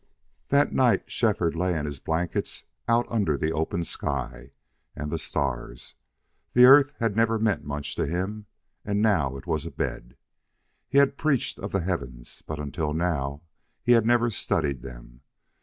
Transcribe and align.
That 0.47 0.73
night 0.73 1.11
Shefford 1.11 1.55
lay 1.55 1.77
in 1.77 1.85
his 1.85 1.99
blankets 1.99 2.69
out 2.87 3.05
under 3.07 3.37
the 3.37 3.51
open 3.53 3.83
sky 3.83 4.49
and 4.95 5.11
the 5.11 5.19
stars. 5.19 5.93
The 6.53 6.65
earth 6.65 6.93
had 6.99 7.15
never 7.15 7.37
meant 7.37 7.65
much 7.65 7.93
to 7.97 8.07
him, 8.07 8.47
and 8.83 8.99
now 8.99 9.37
it 9.37 9.45
was 9.45 9.67
a 9.67 9.71
bed. 9.71 10.15
He 10.89 10.97
had 10.97 11.19
preached 11.19 11.59
of 11.59 11.71
the 11.71 11.81
heavens, 11.81 12.41
but 12.47 12.57
until 12.57 12.93
now 12.95 13.43
had 13.85 14.07
never 14.07 14.31
studied 14.31 14.81
them. 14.81 15.21